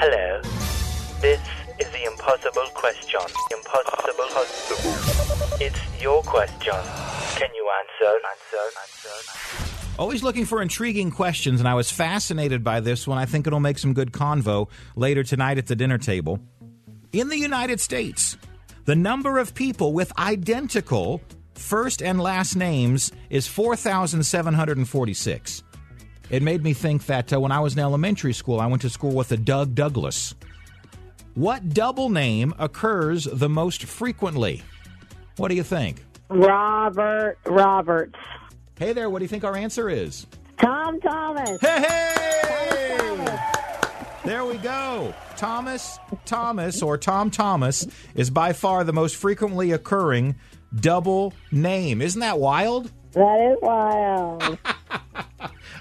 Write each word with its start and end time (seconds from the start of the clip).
Hello. 0.00 0.40
This 1.20 1.40
is 1.78 1.86
the 1.90 2.04
impossible 2.10 2.64
question. 2.74 3.20
Impossible. 3.52 4.24
It's 5.60 5.78
your 6.02 6.22
question. 6.22 6.72
Can 7.36 7.50
you 7.54 7.68
answer? 7.80 8.10
Answer? 8.30 8.64
Answer? 8.80 9.12
Always 9.98 10.22
looking 10.22 10.46
for 10.46 10.62
intriguing 10.62 11.10
questions, 11.10 11.60
and 11.60 11.68
I 11.68 11.74
was 11.74 11.90
fascinated 11.90 12.64
by 12.64 12.80
this 12.80 13.06
one. 13.06 13.18
I 13.18 13.26
think 13.26 13.46
it'll 13.46 13.60
make 13.60 13.78
some 13.78 13.92
good 13.92 14.12
convo 14.12 14.70
later 14.96 15.22
tonight 15.22 15.58
at 15.58 15.66
the 15.66 15.76
dinner 15.76 15.98
table. 15.98 16.40
In 17.12 17.28
the 17.28 17.36
United 17.36 17.78
States, 17.78 18.38
the 18.86 18.96
number 18.96 19.36
of 19.36 19.54
people 19.54 19.92
with 19.92 20.18
identical 20.18 21.20
first 21.54 22.00
and 22.00 22.18
last 22.18 22.56
names 22.56 23.12
is 23.28 23.46
4,746. 23.46 25.62
It 26.30 26.42
made 26.42 26.62
me 26.62 26.72
think 26.72 27.06
that 27.06 27.32
uh, 27.32 27.40
when 27.40 27.50
I 27.50 27.58
was 27.60 27.74
in 27.74 27.80
elementary 27.80 28.32
school, 28.32 28.60
I 28.60 28.66
went 28.66 28.82
to 28.82 28.90
school 28.90 29.12
with 29.12 29.32
a 29.32 29.36
Doug 29.36 29.74
Douglas. 29.74 30.34
What 31.34 31.70
double 31.70 32.08
name 32.08 32.54
occurs 32.58 33.24
the 33.24 33.48
most 33.48 33.84
frequently? 33.84 34.62
What 35.36 35.48
do 35.48 35.54
you 35.54 35.64
think? 35.64 36.04
Robert 36.28 37.38
Roberts. 37.46 38.18
Hey 38.78 38.92
there, 38.92 39.10
what 39.10 39.18
do 39.18 39.24
you 39.24 39.28
think 39.28 39.44
our 39.44 39.56
answer 39.56 39.88
is? 39.88 40.26
Tom 40.58 41.00
Thomas. 41.00 41.60
Hey, 41.60 41.80
hey! 41.80 42.30
There 44.24 44.44
we 44.44 44.58
go. 44.58 45.14
Thomas 45.36 45.98
Thomas 46.26 46.82
or 46.82 46.98
Tom 46.98 47.30
Thomas 47.30 47.86
is 48.14 48.30
by 48.30 48.52
far 48.52 48.84
the 48.84 48.92
most 48.92 49.16
frequently 49.16 49.72
occurring 49.72 50.36
double 50.74 51.32
name. 51.50 52.00
Isn't 52.02 52.20
that 52.20 52.38
wild? 52.38 52.92
That 53.12 53.52
is 53.52 53.58
wild. 53.62 54.58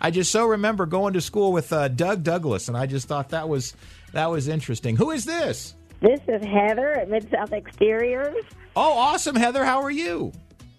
I 0.00 0.10
just 0.10 0.30
so 0.30 0.46
remember 0.46 0.86
going 0.86 1.14
to 1.14 1.20
school 1.20 1.52
with 1.52 1.72
uh, 1.72 1.88
Doug 1.88 2.22
Douglas, 2.22 2.68
and 2.68 2.76
I 2.76 2.86
just 2.86 3.08
thought 3.08 3.30
that 3.30 3.48
was 3.48 3.74
that 4.12 4.30
was 4.30 4.48
interesting. 4.48 4.96
Who 4.96 5.10
is 5.10 5.24
this? 5.24 5.74
this 6.00 6.20
is 6.28 6.44
Heather 6.44 6.92
at 6.92 7.08
Mid 7.08 7.30
South 7.30 7.52
Exteriors. 7.52 8.44
Oh, 8.76 8.92
awesome, 8.92 9.36
Heather. 9.36 9.64
How 9.64 9.82
are 9.82 9.90
you? 9.90 10.32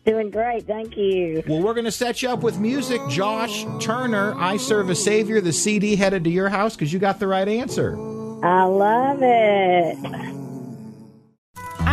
Doing 0.05 0.29
great, 0.29 0.65
thank 0.65 0.95
you. 0.95 1.43
Well, 1.47 1.61
we're 1.61 1.73
going 1.73 1.85
to 1.85 1.91
set 1.91 2.21
you 2.21 2.29
up 2.29 2.41
with 2.41 2.59
music. 2.59 3.01
Josh 3.09 3.65
Turner, 3.81 4.35
I 4.37 4.55
Serve 4.55 4.89
a 4.89 4.95
Savior, 4.95 5.41
the 5.41 5.51
CD 5.51 5.97
headed 5.97 6.23
to 6.23 6.29
your 6.29 6.47
house 6.47 6.75
because 6.75 6.93
you 6.93 6.99
got 6.99 7.19
the 7.19 7.27
right 7.27 7.47
answer. 7.47 7.97
I 8.43 8.63
love 8.63 9.19
it. 9.21 10.46